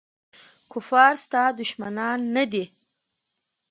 [0.71, 2.65] کفار ستا دښمنان نه دي.